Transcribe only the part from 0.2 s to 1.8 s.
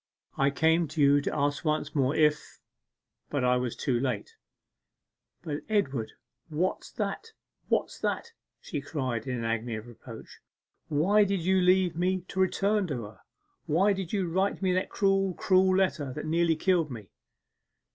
I came to you to ask